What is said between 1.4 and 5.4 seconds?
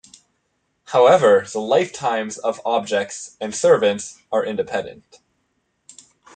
the lifetimes of objects and servants are independent.